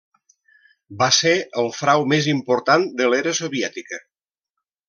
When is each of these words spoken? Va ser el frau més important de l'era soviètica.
Va 1.01 1.09
ser 1.17 1.33
el 1.63 1.69
frau 1.81 2.07
més 2.13 2.31
important 2.33 2.89
de 3.03 3.13
l'era 3.15 3.37
soviètica. 3.45 4.05